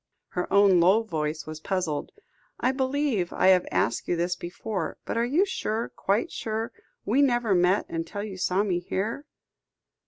[0.29, 2.11] Her own low voice was puzzled.
[2.59, 6.71] "I believe I have asked you this before; but are you sure, quite sure,
[7.05, 9.25] we never met until you saw me here?"